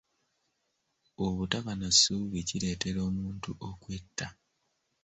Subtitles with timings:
[1.25, 4.27] Obutaba na ssuubi kireetera omuntu okwetta.